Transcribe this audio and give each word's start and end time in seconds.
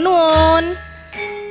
nuwun. 0.00 0.76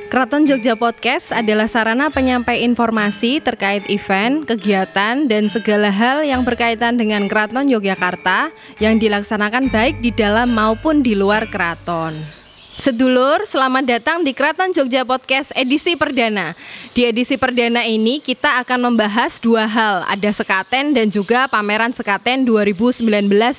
Keraton 0.06 0.46
Jogja 0.46 0.78
Podcast 0.78 1.34
adalah 1.34 1.66
sarana 1.66 2.14
penyampai 2.14 2.62
informasi 2.62 3.42
terkait 3.42 3.82
event, 3.90 4.46
kegiatan, 4.46 5.26
dan 5.26 5.50
segala 5.50 5.90
hal 5.90 6.22
yang 6.22 6.46
berkaitan 6.46 6.94
dengan 6.94 7.26
Keraton 7.26 7.66
Yogyakarta 7.66 8.54
yang 8.78 9.02
dilaksanakan 9.02 9.66
baik 9.66 9.98
di 9.98 10.14
dalam 10.14 10.54
maupun 10.54 11.02
di 11.02 11.18
luar 11.18 11.50
keraton. 11.50 12.45
Sedulur, 12.76 13.40
selamat 13.48 13.88
datang 13.88 14.20
di 14.20 14.36
Keraton 14.36 14.68
Jogja 14.68 15.00
Podcast 15.08 15.48
edisi 15.56 15.96
perdana. 15.96 16.52
Di 16.92 17.08
edisi 17.08 17.40
perdana 17.40 17.88
ini 17.88 18.20
kita 18.20 18.60
akan 18.60 18.92
membahas 18.92 19.40
dua 19.40 19.64
hal, 19.64 20.04
ada 20.04 20.28
sekaten 20.28 20.92
dan 20.92 21.08
juga 21.08 21.48
pameran 21.48 21.96
sekaten 21.96 22.44
2019 22.44 23.00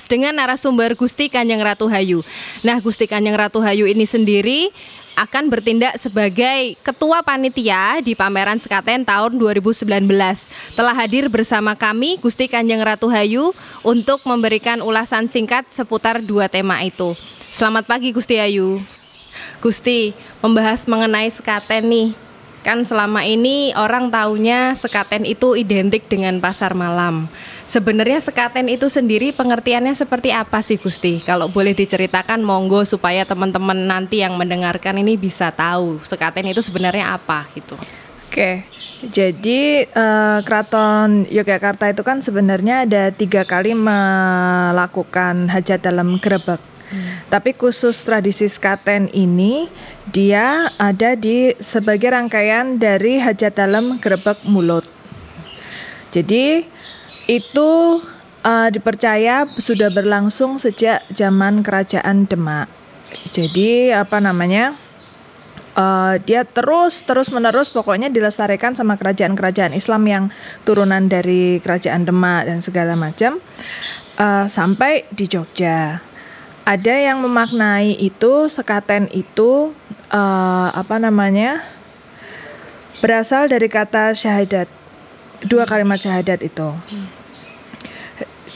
dengan 0.06 0.38
narasumber 0.38 0.94
Gusti 0.94 1.26
Kanjeng 1.26 1.58
Ratu 1.58 1.90
Hayu. 1.90 2.22
Nah, 2.62 2.78
Gusti 2.78 3.10
Kanjeng 3.10 3.34
Ratu 3.34 3.58
Hayu 3.58 3.90
ini 3.90 4.06
sendiri 4.06 4.70
akan 5.18 5.50
bertindak 5.50 5.98
sebagai 5.98 6.78
ketua 6.86 7.18
panitia 7.26 7.98
di 7.98 8.14
pameran 8.14 8.62
Sekaten 8.62 9.02
tahun 9.02 9.34
2019. 9.34 9.82
Telah 10.78 10.94
hadir 10.94 11.26
bersama 11.26 11.74
kami 11.74 12.22
Gusti 12.22 12.46
Kanjeng 12.46 12.86
Ratu 12.86 13.10
Hayu 13.10 13.50
untuk 13.82 14.22
memberikan 14.22 14.78
ulasan 14.78 15.26
singkat 15.26 15.66
seputar 15.74 16.22
dua 16.22 16.46
tema 16.46 16.78
itu. 16.86 17.18
Selamat 17.50 17.90
pagi 17.90 18.14
Gusti 18.14 18.38
Ayu. 18.38 18.78
Gusti, 19.58 20.14
membahas 20.44 20.84
mengenai 20.86 21.28
Sekaten 21.32 21.88
nih. 21.88 22.08
Kan 22.66 22.84
selama 22.84 23.24
ini 23.24 23.72
orang 23.78 24.10
taunya 24.12 24.74
Sekaten 24.74 25.24
itu 25.24 25.56
identik 25.56 26.10
dengan 26.10 26.42
pasar 26.42 26.74
malam. 26.74 27.30
Sebenarnya 27.68 28.16
sekaten 28.24 28.64
itu 28.72 28.88
sendiri 28.88 29.28
pengertiannya 29.36 29.92
seperti 29.92 30.32
apa 30.32 30.64
sih 30.64 30.80
Gusti? 30.80 31.20
Kalau 31.20 31.52
boleh 31.52 31.76
diceritakan 31.76 32.40
monggo 32.40 32.80
supaya 32.88 33.28
teman-teman 33.28 33.76
nanti 33.84 34.24
yang 34.24 34.40
mendengarkan 34.40 34.96
ini 34.96 35.20
bisa 35.20 35.52
tahu 35.52 36.00
sekaten 36.00 36.48
itu 36.48 36.64
sebenarnya 36.64 37.12
apa 37.12 37.44
gitu. 37.52 37.76
Oke, 38.28 38.64
jadi 39.04 39.84
uh, 39.92 40.40
Keraton 40.48 41.28
Yogyakarta 41.28 41.92
itu 41.92 42.00
kan 42.00 42.24
sebenarnya 42.24 42.88
ada 42.88 43.12
tiga 43.12 43.44
kali 43.44 43.76
melakukan 43.76 45.52
hajat 45.52 45.84
dalam 45.84 46.16
gerebek. 46.16 46.60
Hmm. 46.88 47.20
Tapi 47.28 47.52
khusus 47.52 48.00
tradisi 48.00 48.48
sekaten 48.48 49.12
ini 49.12 49.68
dia 50.08 50.72
ada 50.80 51.12
di 51.12 51.52
sebagai 51.60 52.08
rangkaian 52.08 52.80
dari 52.80 53.20
hajat 53.20 53.52
dalam 53.52 54.00
gerebek 54.00 54.48
mulut. 54.48 54.88
Jadi 56.08 56.64
itu 57.28 57.70
uh, 58.40 58.68
dipercaya 58.72 59.44
sudah 59.44 59.92
berlangsung 59.92 60.56
sejak 60.56 61.04
zaman 61.12 61.60
kerajaan 61.60 62.24
Demak. 62.24 62.72
Jadi 63.28 63.92
apa 63.92 64.20
namanya? 64.20 64.72
Uh, 65.78 66.18
dia 66.26 66.42
terus 66.42 67.06
terus 67.06 67.30
menerus 67.30 67.70
pokoknya 67.70 68.10
dilestarikan 68.10 68.74
sama 68.74 68.98
kerajaan-kerajaan 68.98 69.78
Islam 69.78 70.02
yang 70.10 70.24
turunan 70.66 71.06
dari 71.06 71.62
kerajaan 71.62 72.02
Demak 72.02 72.50
dan 72.50 72.58
segala 72.58 72.98
macam 72.98 73.38
uh, 74.18 74.50
sampai 74.50 75.06
di 75.14 75.30
Jogja. 75.30 76.07
Ada 76.68 77.00
yang 77.00 77.24
memaknai 77.24 77.96
itu 77.96 78.52
sekaten 78.52 79.08
itu 79.16 79.72
uh, 80.12 80.68
apa 80.68 81.00
namanya 81.00 81.64
berasal 83.00 83.48
dari 83.48 83.72
kata 83.72 84.12
syahadat 84.12 84.68
dua 85.48 85.64
kalimat 85.64 85.96
syahadat 85.96 86.44
itu. 86.44 86.68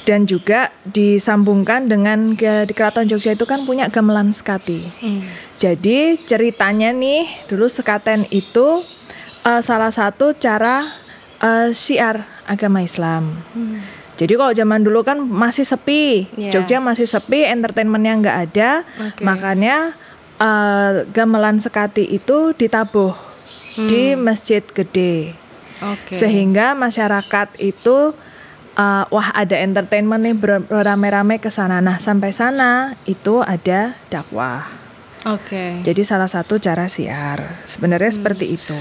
Dan 0.04 0.28
juga 0.28 0.68
disambungkan 0.84 1.88
dengan 1.88 2.36
di 2.36 2.72
Keraton 2.74 3.08
Jogja 3.08 3.32
itu 3.32 3.48
kan 3.48 3.64
punya 3.64 3.88
gamelan 3.88 4.34
skati. 4.36 4.92
Hmm. 4.98 5.22
Jadi 5.56 6.18
ceritanya 6.20 6.92
nih 6.92 7.24
dulu 7.48 7.64
sekaten 7.64 8.28
itu 8.28 8.84
uh, 9.46 9.62
salah 9.64 9.94
satu 9.94 10.36
cara 10.36 10.84
uh, 11.40 11.70
syiar 11.72 12.20
agama 12.44 12.84
Islam. 12.84 13.40
Hmm. 13.56 14.01
Jadi 14.22 14.38
kalau 14.38 14.54
zaman 14.54 14.86
dulu 14.86 15.02
kan 15.02 15.18
masih 15.18 15.66
sepi, 15.66 16.30
yeah. 16.38 16.54
Jogja 16.54 16.78
masih 16.78 17.10
sepi, 17.10 17.42
entertainmentnya 17.42 18.12
nggak 18.22 18.38
ada, 18.46 18.70
okay. 19.02 19.26
makanya 19.26 19.98
uh, 20.38 21.02
gamelan 21.10 21.58
sekati 21.58 22.06
itu 22.06 22.54
ditabuh 22.54 23.10
hmm. 23.82 23.88
di 23.90 24.14
masjid 24.14 24.62
gede, 24.62 25.34
okay. 25.82 26.14
sehingga 26.14 26.78
masyarakat 26.78 27.58
itu 27.58 28.14
uh, 28.78 29.04
wah 29.10 29.28
ada 29.34 29.58
entertainment 29.58 30.22
nih 30.22 30.38
beramai-ramai 30.70 31.42
ke 31.42 31.50
sana. 31.50 31.82
Nah, 31.82 31.98
sampai 31.98 32.30
sana 32.30 32.94
itu 33.10 33.42
ada 33.42 33.98
dakwah. 34.06 34.70
Oke. 35.26 35.50
Okay. 35.50 35.70
Jadi 35.82 36.02
salah 36.06 36.30
satu 36.30 36.62
cara 36.62 36.86
siar. 36.86 37.66
Sebenarnya 37.66 38.14
hmm. 38.14 38.18
seperti 38.22 38.46
itu. 38.54 38.78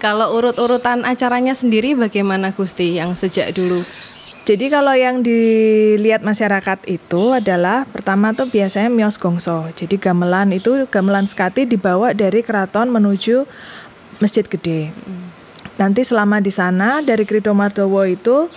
Kalau 0.00 0.32
urut-urutan 0.32 1.04
acaranya 1.04 1.52
sendiri 1.52 1.92
bagaimana 1.92 2.56
Gusti 2.56 2.96
yang 2.96 3.12
sejak 3.12 3.52
dulu? 3.52 3.84
Jadi 4.40 4.72
kalau 4.72 4.96
yang 4.96 5.20
dilihat 5.20 6.24
masyarakat 6.24 6.88
itu 6.88 7.22
adalah 7.36 7.84
pertama 7.84 8.32
tuh 8.32 8.48
biasanya 8.48 8.88
mios 8.88 9.20
gongso. 9.20 9.68
Jadi 9.76 10.00
gamelan 10.00 10.50
itu 10.56 10.88
gamelan 10.88 11.28
skati 11.28 11.68
dibawa 11.68 12.16
dari 12.16 12.40
keraton 12.40 12.88
menuju 12.88 13.44
Masjid 14.18 14.42
Gede. 14.42 14.90
Nanti 15.76 16.04
selama 16.04 16.40
di 16.40 16.52
sana 16.52 17.04
dari 17.04 17.24
Krido 17.28 17.52
Mardowo 17.52 18.04
itu 18.04 18.48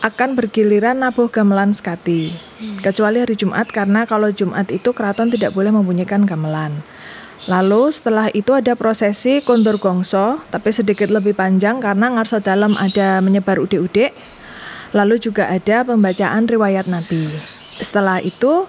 akan 0.00 0.32
bergiliran 0.32 0.96
nabuh 0.98 1.28
gamelan 1.28 1.76
skati. 1.76 2.32
Kecuali 2.80 3.20
hari 3.20 3.36
Jumat 3.36 3.68
karena 3.68 4.08
kalau 4.08 4.32
Jumat 4.32 4.72
itu 4.72 4.96
keraton 4.96 5.28
tidak 5.28 5.52
boleh 5.52 5.70
membunyikan 5.70 6.24
gamelan. 6.24 6.80
Lalu 7.48 7.88
setelah 7.88 8.28
itu 8.32 8.52
ada 8.52 8.76
prosesi 8.76 9.40
kondur 9.40 9.80
gongso, 9.80 10.40
tapi 10.52 10.76
sedikit 10.76 11.08
lebih 11.08 11.32
panjang 11.32 11.80
karena 11.80 12.12
ngarso 12.12 12.40
dalam 12.40 12.76
ada 12.76 13.20
menyebar 13.24 13.56
ude-ude. 13.60 14.12
Lalu 14.90 15.22
juga 15.22 15.46
ada 15.46 15.86
pembacaan 15.86 16.50
riwayat 16.50 16.90
Nabi. 16.90 17.26
Setelah 17.78 18.18
itu 18.20 18.66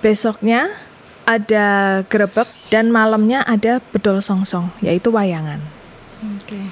besoknya 0.00 0.72
ada 1.28 2.00
grebek 2.08 2.48
dan 2.72 2.90
malamnya 2.90 3.44
ada 3.46 3.78
bedol 3.92 4.18
songsong, 4.24 4.72
yaitu 4.82 5.12
wayangan. 5.12 5.60
Oke. 6.22 6.56
Okay. 6.56 6.66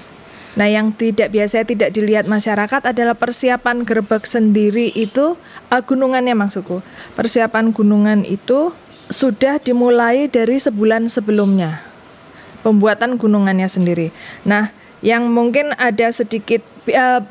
Nah, 0.59 0.67
yang 0.67 0.91
tidak 0.91 1.31
biasa 1.31 1.63
tidak 1.63 1.95
dilihat 1.95 2.27
masyarakat 2.27 2.83
adalah 2.91 3.15
persiapan 3.15 3.87
gerbek 3.87 4.27
sendiri 4.27 4.91
itu 4.91 5.39
uh, 5.71 5.83
gunungannya 5.83 6.35
maksudku. 6.35 6.83
Persiapan 7.15 7.71
gunungan 7.71 8.27
itu 8.27 8.75
sudah 9.07 9.63
dimulai 9.63 10.27
dari 10.27 10.59
sebulan 10.59 11.07
sebelumnya. 11.07 11.87
Pembuatan 12.67 13.15
gunungannya 13.15 13.71
sendiri. 13.71 14.11
Nah, 14.43 14.75
yang 15.07 15.31
mungkin 15.31 15.71
ada 15.79 16.11
sedikit 16.11 16.67
uh, 16.91 17.23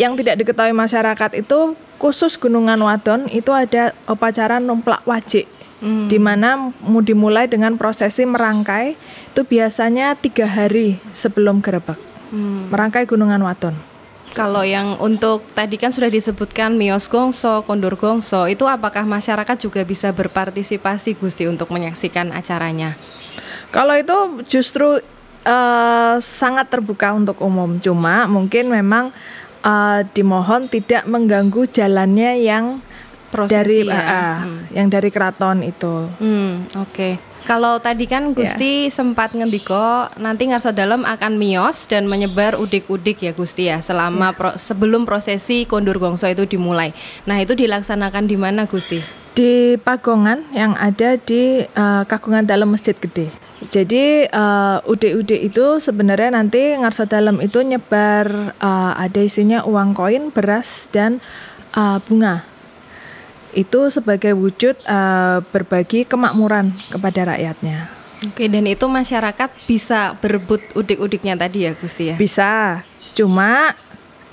yang 0.00 0.18
tidak 0.18 0.42
diketahui 0.42 0.74
masyarakat 0.74 1.30
itu 1.38 1.78
khusus 2.02 2.34
Gunungan 2.36 2.80
Wadon 2.82 3.30
itu 3.30 3.54
ada 3.54 3.94
upacara 4.10 4.58
numplak 4.58 5.02
wajik. 5.06 5.46
Hmm. 5.84 6.08
di 6.08 6.16
mana 6.16 6.72
dimulai 7.04 7.44
dengan 7.44 7.76
prosesi 7.76 8.24
merangkai 8.24 8.96
itu 9.36 9.42
biasanya 9.44 10.16
tiga 10.16 10.48
hari 10.48 10.96
sebelum 11.12 11.60
gerebek 11.60 12.00
hmm. 12.32 12.72
merangkai 12.72 13.04
Gunungan 13.04 13.44
Waton. 13.44 13.76
Kalau 14.34 14.66
yang 14.66 14.98
untuk 14.98 15.46
tadi 15.54 15.78
kan 15.78 15.94
sudah 15.94 16.10
disebutkan 16.10 16.74
Mios 16.74 17.06
Gongso, 17.06 17.62
Kondur 17.62 17.94
Gongso, 17.94 18.50
itu 18.50 18.66
apakah 18.66 19.06
masyarakat 19.06 19.62
juga 19.62 19.86
bisa 19.86 20.10
berpartisipasi 20.10 21.14
Gusti 21.14 21.46
untuk 21.46 21.70
menyaksikan 21.70 22.34
acaranya? 22.34 22.98
Kalau 23.70 23.94
itu 23.94 24.42
justru 24.50 24.98
uh, 25.46 26.16
sangat 26.18 26.66
terbuka 26.66 27.14
untuk 27.14 27.38
umum, 27.46 27.78
cuma 27.78 28.26
mungkin 28.26 28.74
memang 28.74 29.14
uh, 29.64 30.00
dimohon 30.12 30.68
tidak 30.68 31.08
mengganggu 31.08 31.66
jalannya 31.66 32.44
yang 32.44 32.84
Prosesi 33.34 33.56
dari 33.56 33.78
ya. 33.90 33.98
uh, 33.98 34.36
hmm. 34.46 34.60
yang 34.78 34.86
dari 34.86 35.10
keraton 35.10 35.66
itu. 35.66 36.06
Hmm, 36.22 36.70
Oke. 36.78 36.92
Okay. 36.92 37.12
Kalau 37.44 37.76
tadi 37.76 38.08
kan 38.08 38.32
ya. 38.32 38.40
Gusti 38.40 38.88
yeah. 38.88 38.94
sempat 38.94 39.36
ngendiko 39.36 40.08
nanti 40.16 40.48
ngarso 40.48 40.72
dalam 40.72 41.04
akan 41.04 41.36
mios 41.36 41.84
dan 41.84 42.08
menyebar 42.08 42.56
udik-udik 42.56 43.20
ya 43.20 43.36
Gusti 43.36 43.68
ya 43.68 43.84
selama 43.84 44.32
yeah. 44.32 44.38
pro, 44.38 44.50
sebelum 44.56 45.04
prosesi 45.04 45.68
kondur 45.68 46.00
gongso 46.00 46.24
itu 46.24 46.48
dimulai. 46.48 46.96
Nah 47.28 47.36
itu 47.42 47.52
dilaksanakan 47.52 48.24
di 48.24 48.36
mana 48.40 48.64
Gusti? 48.64 49.23
Di 49.34 49.74
Pagongan 49.82 50.46
yang 50.54 50.78
ada 50.78 51.18
di 51.18 51.66
uh, 51.74 52.06
Kagungan 52.06 52.46
Dalam 52.46 52.70
Masjid 52.70 52.94
Gede. 52.94 53.34
Jadi 53.66 54.30
uh, 54.30 54.78
udik-udik 54.86 55.50
itu 55.50 55.82
sebenarnya 55.82 56.38
nanti 56.38 56.78
ngarso 56.78 57.10
dalam 57.10 57.42
itu 57.42 57.58
nyebar 57.64 58.54
uh, 58.62 58.94
ada 58.94 59.20
isinya 59.24 59.66
uang 59.66 59.96
koin, 59.96 60.30
beras 60.30 60.86
dan 60.94 61.18
uh, 61.74 61.98
bunga 62.06 62.54
itu 63.54 63.88
sebagai 63.88 64.34
wujud 64.34 64.74
uh, 64.84 65.40
berbagi 65.54 66.04
kemakmuran 66.04 66.74
kepada 66.90 67.34
rakyatnya. 67.34 67.88
Oke, 68.26 68.50
dan 68.50 68.66
itu 68.66 68.84
masyarakat 68.90 69.50
bisa 69.70 70.18
berebut 70.18 70.60
udik-udiknya 70.74 71.38
tadi 71.38 71.70
ya, 71.70 71.72
Gusti 71.78 72.12
ya? 72.12 72.16
Bisa. 72.18 72.82
Cuma 73.14 73.78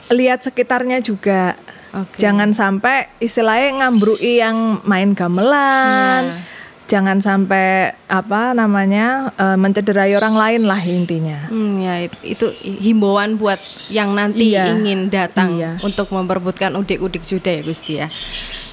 lihat 0.09 0.41
sekitarnya 0.41 1.03
juga. 1.05 1.53
Oke. 1.93 2.17
Jangan 2.17 2.55
sampai 2.55 3.11
istilahnya 3.21 3.85
ngambrui 3.85 4.41
yang 4.41 4.81
main 4.87 5.13
gamelan. 5.13 6.41
Yeah. 6.41 6.49
jangan 6.91 7.23
sampai 7.23 7.95
apa 8.11 8.51
namanya 8.51 9.31
uh, 9.39 9.55
mencederai 9.55 10.11
orang 10.11 10.35
lain 10.35 10.67
lah 10.67 10.81
intinya. 10.83 11.47
Hmm, 11.47 11.79
ya 11.79 12.11
itu 12.19 12.51
himbauan 12.59 13.39
buat 13.39 13.63
yang 13.87 14.11
nanti 14.11 14.51
iya, 14.51 14.75
ingin 14.75 15.07
datang 15.07 15.55
iya. 15.55 15.79
untuk 15.79 16.11
memperbutkan 16.11 16.75
udik-udik 16.75 17.23
juda 17.23 17.47
ya 17.47 17.63
Gusti 17.63 17.93
ya. 17.95 18.11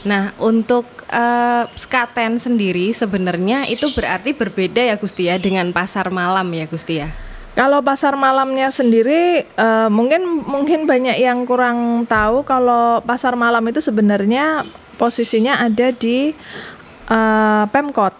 Nah 0.02 0.34
untuk 0.42 0.82
uh, 1.14 1.70
skaten 1.78 2.42
sendiri 2.42 2.90
sebenarnya 2.90 3.70
itu 3.70 3.86
berarti 3.94 4.34
berbeda 4.34 4.82
ya 4.82 4.98
Gusti 4.98 5.30
ya 5.30 5.38
dengan 5.38 5.70
pasar 5.70 6.10
malam 6.10 6.50
ya 6.50 6.66
Gusti 6.66 6.98
ya. 6.98 7.14
Kalau 7.58 7.82
pasar 7.82 8.14
malamnya 8.14 8.70
sendiri 8.70 9.42
uh, 9.58 9.90
mungkin 9.90 10.46
mungkin 10.46 10.86
banyak 10.86 11.18
yang 11.18 11.42
kurang 11.42 12.06
tahu 12.06 12.46
kalau 12.46 13.02
pasar 13.02 13.34
malam 13.34 13.66
itu 13.66 13.82
sebenarnya 13.82 14.62
posisinya 14.94 15.58
ada 15.66 15.90
di 15.90 16.30
uh, 17.10 17.66
Pemkot 17.66 18.14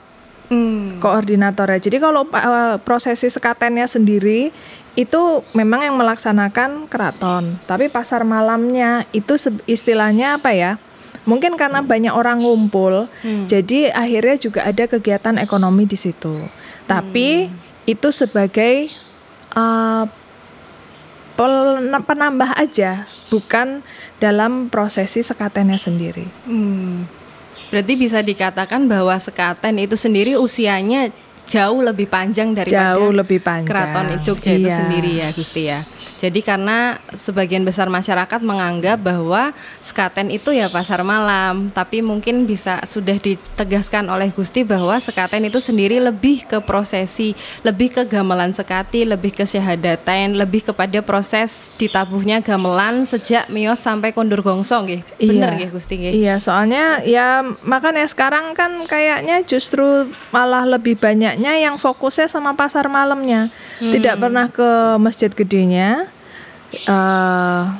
hmm. 0.51 0.99
koordinatornya. 0.99 1.79
Jadi 1.79 2.03
kalau 2.03 2.27
uh, 2.27 2.83
prosesi 2.83 3.31
sekatennya 3.31 3.87
sendiri 3.87 4.51
itu 4.99 5.23
memang 5.55 5.87
yang 5.87 5.95
melaksanakan 5.95 6.91
keraton, 6.91 7.63
tapi 7.71 7.87
pasar 7.87 8.27
malamnya 8.27 9.07
itu 9.15 9.39
istilahnya 9.71 10.43
apa 10.43 10.51
ya? 10.51 10.83
Mungkin 11.23 11.55
karena 11.55 11.79
banyak 11.87 12.11
orang 12.11 12.43
ngumpul, 12.43 13.07
hmm. 13.23 13.47
jadi 13.47 13.95
akhirnya 13.95 14.37
juga 14.43 14.67
ada 14.67 14.91
kegiatan 14.91 15.39
ekonomi 15.39 15.87
di 15.87 15.95
situ. 15.95 16.35
Tapi 16.91 17.47
hmm. 17.47 17.87
itu 17.87 18.09
sebagai 18.11 18.91
uh, 19.55 20.05
penambah 22.03 22.51
aja, 22.59 23.07
bukan 23.31 23.87
dalam 24.19 24.67
prosesi 24.67 25.23
sekatennya 25.23 25.79
sendiri. 25.79 26.27
Hmm. 26.45 27.07
Berarti 27.69 27.95
bisa 28.01 28.25
dikatakan 28.25 28.89
bahwa 28.89 29.15
sekaten 29.21 29.77
itu 29.79 29.95
sendiri 29.95 30.35
usianya 30.41 31.13
jauh 31.49 31.81
lebih 31.81 32.07
panjang 32.07 32.53
daripada 32.53 32.95
jauh 32.95 33.11
lebih 33.11 33.41
panjang. 33.41 33.73
keraton 33.73 34.21
Jogja 34.21 34.53
iya. 34.53 34.61
itu 34.61 34.69
sendiri 34.69 35.11
ya 35.17 35.29
Gusti 35.33 35.63
ya. 35.65 35.81
Jadi 36.19 36.43
karena 36.43 36.99
sebagian 37.15 37.63
besar 37.63 37.87
masyarakat 37.87 38.43
menganggap 38.43 38.99
bahwa 38.99 39.55
sekaten 39.79 40.35
itu 40.35 40.51
ya 40.51 40.67
pasar 40.67 41.07
malam, 41.07 41.71
tapi 41.71 42.03
mungkin 42.03 42.43
bisa 42.43 42.83
sudah 42.83 43.15
ditegaskan 43.23 44.11
oleh 44.11 44.35
Gusti 44.35 44.67
bahwa 44.67 44.99
sekaten 44.99 45.47
itu 45.47 45.63
sendiri 45.63 46.03
lebih 46.03 46.43
ke 46.43 46.59
prosesi, 46.59 47.39
lebih 47.63 47.95
ke 47.95 48.03
gamelan 48.11 48.51
sekati, 48.51 49.07
lebih 49.07 49.31
ke 49.31 49.47
syahadatain, 49.47 50.35
lebih 50.35 50.67
kepada 50.67 50.99
proses 51.07 51.71
ditabuhnya 51.79 52.43
gamelan 52.43 53.07
sejak 53.07 53.47
mios 53.47 53.79
sampai 53.79 54.11
kondur 54.11 54.43
gongsong 54.43 54.91
nggih. 54.91 55.03
Bener 55.23 55.55
iya. 55.55 55.71
Gusti 55.71 55.95
nggih. 56.03 56.13
Iya, 56.19 56.35
soalnya 56.43 56.99
ya 57.07 57.47
makanya 57.63 58.11
sekarang 58.11 58.59
kan 58.59 58.75
kayaknya 58.91 59.47
justru 59.47 60.11
malah 60.35 60.67
lebih 60.67 60.99
banyaknya 61.39 61.71
yang 61.71 61.79
fokusnya 61.79 62.27
sama 62.27 62.59
pasar 62.59 62.91
malamnya. 62.91 63.47
Hmm. 63.79 63.95
Tidak 63.95 64.19
pernah 64.19 64.51
ke 64.51 64.99
masjid 64.99 65.31
gedenya 65.31 66.11
uh, 66.91 67.79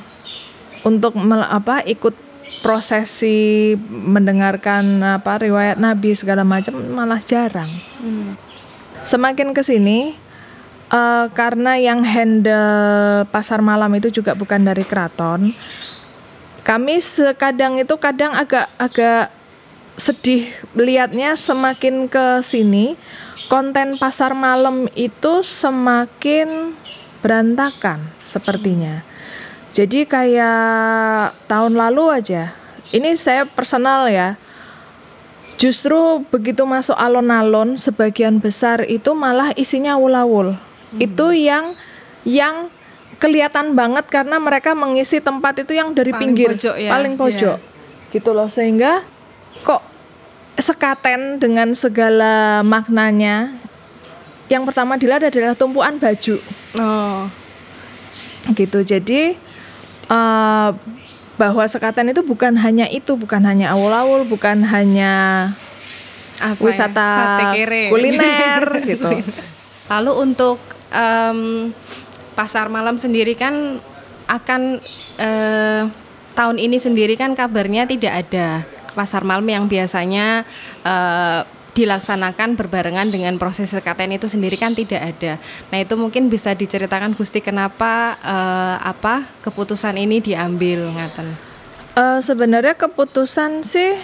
untuk 0.87 1.11
apa 1.27 1.83
ikut 1.83 2.15
prosesi 2.63 3.75
mendengarkan 3.83 5.03
apa 5.03 5.43
riwayat 5.43 5.75
Nabi 5.75 6.15
segala 6.15 6.47
macam 6.47 6.79
malah 6.95 7.19
jarang. 7.19 7.67
Hmm. 7.99 8.39
Semakin 9.03 9.51
ke 9.51 9.59
sini 9.59 10.15
uh, 10.87 11.27
karena 11.35 11.75
yang 11.75 11.99
handle 11.99 13.27
pasar 13.27 13.59
malam 13.59 13.91
itu 13.99 14.07
juga 14.07 14.39
bukan 14.39 14.63
dari 14.63 14.87
keraton. 14.87 15.51
Kami 16.63 16.95
sekadang 17.03 17.75
itu 17.75 17.91
kadang 17.99 18.39
agak 18.39 18.71
agak 18.79 19.35
sedih 19.99 20.47
melihatnya 20.71 21.35
semakin 21.35 22.07
ke 22.07 22.39
sini 22.39 22.95
konten 23.47 23.95
pasar 23.95 24.35
malam 24.35 24.91
itu 24.97 25.45
semakin 25.45 26.75
berantakan 27.23 28.11
sepertinya. 28.27 29.07
Jadi 29.69 30.09
kayak 30.09 31.37
tahun 31.45 31.77
lalu 31.77 32.03
aja. 32.09 32.57
Ini 32.89 33.13
saya 33.15 33.45
personal 33.45 34.09
ya. 34.09 34.35
Justru 35.61 36.25
begitu 36.31 36.65
masuk 36.65 36.97
alon-alon 36.97 37.77
sebagian 37.77 38.41
besar 38.41 38.81
itu 38.87 39.13
malah 39.13 39.53
isinya 39.53 39.99
awul-awul. 39.99 40.57
Hmm. 40.57 40.97
Itu 40.97 41.35
yang 41.35 41.77
yang 42.25 42.73
kelihatan 43.19 43.75
banget 43.75 44.07
karena 44.07 44.39
mereka 44.39 44.71
mengisi 44.73 45.19
tempat 45.19 45.61
itu 45.61 45.75
yang 45.75 45.91
dari 45.91 46.15
paling 46.15 46.21
pinggir 46.23 46.49
pojok 46.55 46.75
ya. 46.79 46.89
paling 46.89 47.13
pojok. 47.19 47.57
Yeah. 47.59 48.09
Gitu 48.15 48.29
loh 48.31 48.49
sehingga 48.49 49.03
kok 49.67 49.83
sekaten 50.59 51.39
dengan 51.39 51.71
segala 51.71 52.61
maknanya 52.67 53.55
yang 54.49 54.65
pertama 54.65 54.97
dilihat 54.97 55.29
adalah 55.29 55.53
tumpuan 55.53 56.01
baju. 56.01 56.35
Oh. 56.75 57.29
Gitu. 58.49 58.79
Jadi 58.81 59.37
uh, 60.09 60.73
bahwa 61.37 61.63
sekatan 61.69 62.11
itu 62.11 62.25
bukan 62.25 62.57
hanya 62.57 62.89
itu, 62.89 63.13
bukan 63.13 63.45
hanya 63.45 63.71
awul-awul, 63.77 64.25
bukan 64.25 64.65
hanya 64.65 65.13
Apa 66.41 66.57
ya? 66.59 66.65
wisata 66.65 67.07
ya? 67.53 67.93
kuliner 67.93 68.63
gitu. 68.89 69.09
Lalu 69.87 70.11
untuk 70.17 70.57
um, 70.89 71.69
pasar 72.33 72.73
malam 72.73 72.97
sendiri 72.97 73.37
kan 73.37 73.77
akan 74.25 74.81
uh, 75.21 75.81
tahun 76.33 76.57
ini 76.57 76.77
sendiri 76.81 77.13
kan 77.17 77.33
kabarnya 77.37 77.85
tidak 77.85 78.25
ada 78.25 78.78
pasar 78.99 79.23
malam 79.23 79.47
yang 79.47 79.63
biasanya 79.71 80.43
uh, 80.83 81.47
dilaksanakan 81.71 82.59
berbarengan 82.59 83.07
dengan 83.07 83.39
proses 83.39 83.71
sekaten 83.71 84.11
itu 84.11 84.27
sendiri 84.27 84.59
kan 84.59 84.75
tidak 84.75 85.15
ada. 85.15 85.39
Nah 85.71 85.79
itu 85.79 85.95
mungkin 85.95 86.27
bisa 86.27 86.51
diceritakan 86.51 87.15
Gusti 87.15 87.39
kenapa 87.39 88.19
uh, 88.19 88.75
apa 88.83 89.23
keputusan 89.39 89.95
ini 89.95 90.19
diambil 90.19 90.91
ngaten. 90.91 91.27
Uh, 91.95 92.19
sebenarnya 92.19 92.75
keputusan 92.75 93.63
sih 93.63 93.95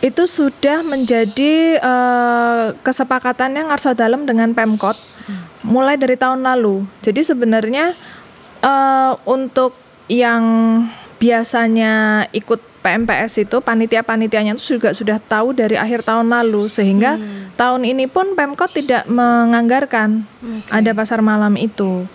itu 0.00 0.24
sudah 0.24 0.80
menjadi 0.80 1.76
uh, 1.84 2.72
kesepakatan 2.80 3.52
yang 3.52 3.68
Arsa 3.68 3.92
Dalam 3.92 4.24
dengan 4.24 4.56
Pemkot 4.56 4.96
mulai 5.60 6.00
dari 6.00 6.16
tahun 6.16 6.40
lalu. 6.40 6.88
Jadi 7.04 7.20
sebenarnya 7.20 7.92
uh, 8.64 9.12
untuk 9.28 9.76
yang 10.08 10.42
biasanya 11.20 12.24
ikut 12.32 12.58
PMPS 12.80 13.44
itu 13.44 13.60
panitia-panitianya 13.60 14.56
itu 14.56 14.80
juga 14.80 14.96
sudah 14.96 15.20
tahu 15.20 15.52
dari 15.52 15.76
akhir 15.76 16.08
tahun 16.08 16.32
lalu 16.32 16.72
sehingga 16.72 17.20
hmm. 17.20 17.60
tahun 17.60 17.84
ini 17.84 18.08
pun 18.08 18.32
Pemkot 18.32 18.72
tidak 18.72 19.04
menganggarkan 19.04 20.24
okay. 20.40 20.80
ada 20.80 20.90
pasar 20.96 21.20
malam 21.20 21.60
itu 21.60 22.08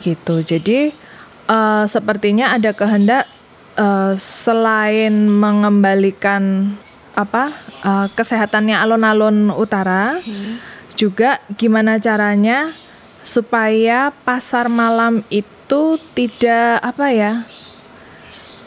gitu 0.00 0.40
jadi 0.40 0.96
uh, 1.44 1.84
sepertinya 1.84 2.56
ada 2.56 2.72
kehendak 2.72 3.28
uh, 3.76 4.16
selain 4.16 5.28
mengembalikan 5.28 6.72
apa 7.12 7.52
uh, 7.84 8.08
kesehatannya 8.16 8.80
alun-alun 8.80 9.52
utara 9.52 10.16
hmm. 10.16 10.56
juga 10.96 11.44
gimana 11.60 12.00
caranya 12.00 12.72
supaya 13.20 14.08
pasar 14.24 14.72
malam 14.72 15.20
itu 15.28 16.00
tidak 16.16 16.80
apa 16.80 17.06
ya 17.12 17.32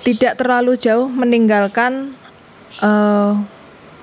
tidak 0.04 0.36
terlalu 0.36 0.76
jauh 0.76 1.08
meninggalkan 1.08 2.16
uh, 2.84 3.40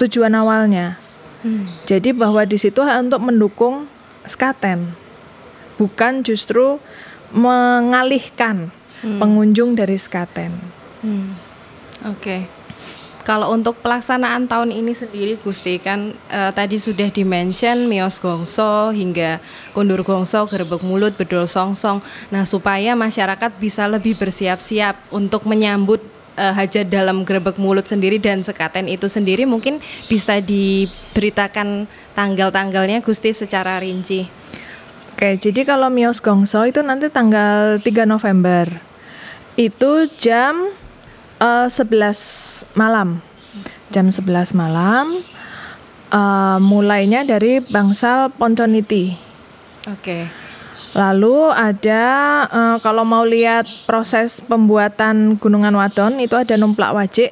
tujuan 0.01 0.33
awalnya. 0.33 0.97
Hmm. 1.45 1.65
Jadi 1.89 2.13
bahwa 2.13 2.45
di 2.45 2.57
situ 2.57 2.81
untuk 2.81 3.21
mendukung 3.21 3.89
skaten, 4.25 4.93
bukan 5.81 6.25
justru 6.25 6.81
mengalihkan 7.33 8.73
hmm. 9.05 9.21
pengunjung 9.21 9.77
dari 9.77 9.97
skaten. 9.97 10.53
Hmm. 11.05 11.37
Oke. 12.09 12.21
Okay. 12.21 12.60
Kalau 13.21 13.53
untuk 13.53 13.85
pelaksanaan 13.85 14.49
tahun 14.49 14.73
ini 14.73 14.97
sendiri 14.97 15.37
Gusti 15.37 15.77
kan 15.77 16.17
uh, 16.33 16.51
tadi 16.57 16.81
sudah 16.81 17.13
dimention 17.13 17.85
mios 17.85 18.17
gongso 18.17 18.91
hingga 18.97 19.39
kundur 19.77 20.01
gongso, 20.01 20.49
gerbek 20.49 20.81
mulut, 20.81 21.13
bedol 21.21 21.45
songsong. 21.45 22.01
Nah, 22.33 22.49
supaya 22.49 22.97
masyarakat 22.97 23.53
bisa 23.61 23.85
lebih 23.85 24.17
bersiap-siap 24.17 25.13
untuk 25.13 25.45
menyambut 25.45 26.01
uh, 26.41 26.53
hajat 26.57 26.89
dalam 26.89 27.29
gerbek 27.29 27.61
mulut 27.61 27.85
sendiri 27.85 28.17
dan 28.17 28.41
sekaten 28.41 28.89
itu 28.89 29.05
sendiri 29.05 29.45
mungkin 29.45 29.85
bisa 30.09 30.41
diberitakan 30.41 31.85
tanggal-tanggalnya 32.17 33.05
Gusti 33.05 33.37
secara 33.37 33.77
rinci. 33.85 34.25
Oke, 35.13 35.37
jadi 35.37 35.69
kalau 35.69 35.93
mios 35.93 36.25
gongso 36.25 36.65
itu 36.65 36.81
nanti 36.81 37.13
tanggal 37.13 37.77
3 37.77 38.09
November. 38.09 38.81
Itu 39.61 40.09
jam 40.17 40.73
uh, 41.41 41.67
eh, 41.67 41.69
11 41.69 42.77
malam. 42.77 43.25
Jam 43.91 44.07
11 44.07 44.55
malam. 44.55 45.17
Uh, 46.11 46.59
mulainya 46.63 47.23
dari 47.25 47.63
bangsal 47.65 48.31
Ponconiti. 48.35 49.17
Oke. 49.89 49.99
Okay. 49.99 50.23
Lalu 50.91 51.55
ada 51.55 52.05
uh, 52.51 52.77
kalau 52.83 53.07
mau 53.07 53.23
lihat 53.23 53.67
proses 53.87 54.43
pembuatan 54.43 55.39
Gunungan 55.39 55.71
Wadon 55.79 56.19
itu 56.19 56.35
ada 56.35 56.59
numplak 56.59 56.91
wajik 56.91 57.31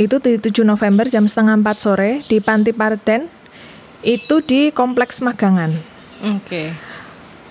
itu 0.00 0.16
di 0.20 0.40
7 0.40 0.64
November 0.64 1.04
jam 1.08 1.28
setengah 1.28 1.60
4 1.60 1.76
sore 1.76 2.10
di 2.24 2.40
Panti 2.40 2.72
Parden 2.72 3.28
itu 4.00 4.40
di 4.40 4.72
Kompleks 4.72 5.20
Magangan. 5.20 5.72
Oke. 6.36 6.72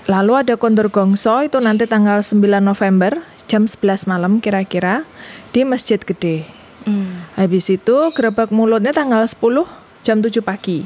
Lalu 0.05 0.33
ada 0.45 0.53
kondur 0.57 0.89
gongso 0.93 1.41
itu 1.41 1.57
nanti 1.57 1.89
tanggal 1.89 2.21
9 2.21 2.41
November 2.61 3.21
jam 3.45 3.69
11 3.69 4.09
malam 4.09 4.41
kira-kira 4.41 5.05
di 5.53 5.63
Masjid 5.63 5.97
Gede. 6.01 6.45
Hmm. 6.85 7.25
Habis 7.33 7.73
itu 7.73 7.95
gerebek 8.13 8.53
mulutnya 8.53 8.93
tanggal 8.93 9.25
10 9.25 9.41
jam 10.05 10.21
7 10.21 10.29
pagi. 10.45 10.85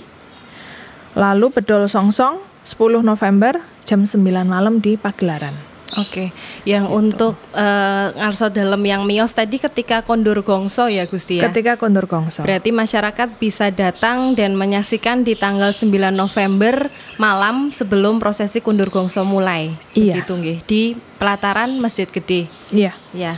Lalu 1.18 1.52
bedol 1.52 1.90
songsong 1.92 2.40
10 2.64 3.04
November 3.04 3.60
jam 3.84 4.08
9 4.08 4.22
malam 4.48 4.80
di 4.80 4.96
Pagelaran. 4.96 5.70
Oke, 5.98 6.30
yang 6.70 6.86
untuk 6.94 7.34
uh, 7.58 8.14
ngarso 8.14 8.54
dalam 8.54 8.78
yang 8.86 9.10
mios 9.10 9.34
tadi 9.34 9.58
ketika 9.58 10.06
kondur 10.06 10.46
gongso 10.46 10.86
ya 10.86 11.10
Gusti 11.10 11.42
ya. 11.42 11.50
Ketika 11.50 11.82
kondur 11.82 12.06
gongso. 12.06 12.46
Berarti 12.46 12.70
masyarakat 12.70 13.42
bisa 13.42 13.74
datang 13.74 14.38
dan 14.38 14.54
menyaksikan 14.54 15.26
di 15.26 15.34
tanggal 15.34 15.74
9 15.74 15.90
November 16.14 16.94
malam 17.18 17.74
sebelum 17.74 18.22
prosesi 18.22 18.62
kondur 18.62 18.94
gongso 18.94 19.26
mulai. 19.26 19.74
Iya. 19.98 20.22
Begitu 20.22 20.34
nggih 20.38 20.58
di 20.70 20.84
pelataran 21.20 21.78
Masjid 21.78 22.08
Gede. 22.08 22.48
Iya. 22.72 22.96
Ya. 23.12 23.36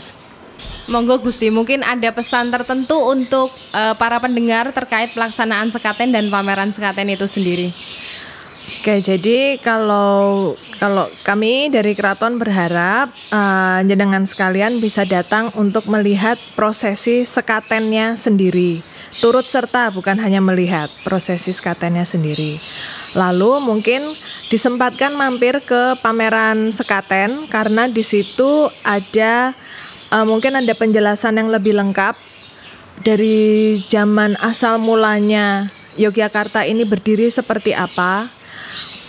Monggo 0.85 1.17
Gusti, 1.17 1.49
mungkin 1.49 1.81
ada 1.81 2.13
pesan 2.13 2.53
tertentu 2.53 2.99
untuk 3.01 3.49
uh, 3.73 3.97
para 3.97 4.21
pendengar 4.21 4.69
terkait 4.69 5.09
pelaksanaan 5.17 5.73
sekaten 5.73 6.13
dan 6.13 6.29
pameran 6.29 6.69
sekaten 6.69 7.09
itu 7.09 7.25
sendiri. 7.25 7.73
Oke, 8.61 9.03
jadi 9.03 9.57
kalau 9.59 10.53
kalau 10.77 11.09
kami 11.25 11.73
dari 11.73 11.97
keraton 11.97 12.37
berharap 12.37 13.11
uh, 13.33 13.81
jenengan 13.83 14.23
sekalian 14.23 14.79
bisa 14.79 15.03
datang 15.03 15.49
untuk 15.57 15.89
melihat 15.89 16.37
prosesi 16.53 17.25
sekatennya 17.25 18.15
sendiri. 18.15 18.79
Turut 19.19 19.45
serta 19.45 19.91
bukan 19.91 20.17
hanya 20.23 20.39
melihat 20.39 20.87
prosesi 21.03 21.51
sekatennya 21.51 22.07
sendiri. 22.07 22.57
Lalu 23.11 23.59
mungkin 23.63 24.07
disempatkan 24.47 25.15
mampir 25.15 25.59
ke 25.63 25.99
pameran 25.99 26.71
sekaten 26.71 27.47
karena 27.51 27.87
di 27.91 28.03
situ 28.03 28.71
ada 28.83 29.51
uh, 30.11 30.25
mungkin 30.27 30.59
ada 30.59 30.71
penjelasan 30.75 31.39
yang 31.39 31.51
lebih 31.51 31.75
lengkap 31.75 32.15
dari 33.01 33.79
zaman 33.87 34.37
asal 34.43 34.77
mulanya 34.77 35.67
Yogyakarta 35.99 36.63
ini 36.63 36.87
berdiri 36.87 37.27
seperti 37.27 37.75
apa 37.75 38.31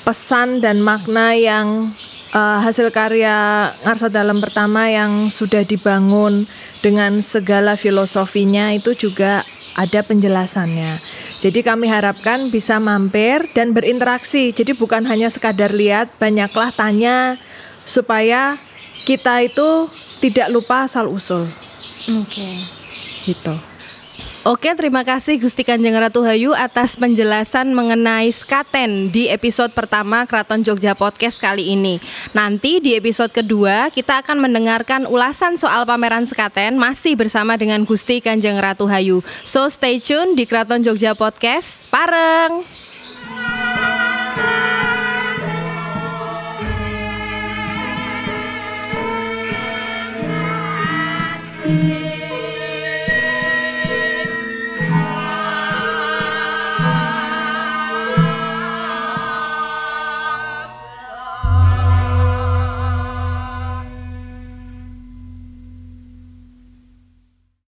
pesan 0.02 0.58
dan 0.58 0.82
makna 0.82 1.38
yang 1.38 1.94
uh, 2.34 2.58
hasil 2.58 2.90
karya 2.90 3.70
Ngarsa 3.86 4.10
Dalam 4.10 4.42
pertama 4.42 4.90
yang 4.90 5.30
sudah 5.30 5.62
dibangun 5.62 6.50
dengan 6.82 7.22
segala 7.22 7.78
filosofinya 7.78 8.74
itu 8.74 8.90
juga 8.98 9.46
ada 9.78 10.02
penjelasannya. 10.02 10.98
Jadi 11.42 11.66
kami 11.66 11.90
harapkan 11.90 12.46
bisa 12.54 12.78
mampir 12.78 13.42
dan 13.50 13.74
berinteraksi. 13.74 14.54
Jadi 14.54 14.78
bukan 14.78 15.02
hanya 15.10 15.26
sekadar 15.26 15.74
lihat, 15.74 16.14
banyaklah 16.22 16.70
tanya 16.70 17.34
supaya 17.82 18.62
kita 19.02 19.42
itu 19.42 19.90
tidak 20.22 20.46
lupa 20.54 20.86
asal 20.86 21.10
usul. 21.10 21.50
Oke. 22.14 22.30
Okay. 22.30 22.54
Gitu. 23.26 23.71
Oke, 24.42 24.74
terima 24.74 25.06
kasih 25.06 25.38
Gusti 25.38 25.62
Kanjeng 25.62 25.94
Ratu 25.94 26.26
Hayu 26.26 26.50
atas 26.50 26.98
penjelasan 26.98 27.70
mengenai 27.70 28.26
skaten 28.26 29.06
di 29.06 29.30
episode 29.30 29.70
pertama 29.70 30.26
Keraton 30.26 30.66
Jogja 30.66 30.98
Podcast 30.98 31.38
kali 31.38 31.70
ini. 31.78 32.02
Nanti 32.34 32.82
di 32.82 32.98
episode 32.98 33.30
kedua 33.30 33.86
kita 33.94 34.18
akan 34.18 34.42
mendengarkan 34.42 35.06
ulasan 35.06 35.54
soal 35.54 35.86
pameran 35.86 36.26
skaten 36.26 36.74
masih 36.74 37.14
bersama 37.14 37.54
dengan 37.54 37.86
Gusti 37.86 38.18
Kanjeng 38.18 38.58
Ratu 38.58 38.90
Hayu. 38.90 39.22
So 39.46 39.70
stay 39.70 40.02
tune 40.02 40.34
di 40.34 40.42
Keraton 40.42 40.82
Jogja 40.82 41.14
Podcast. 41.14 41.86
Pareng! 41.86 42.81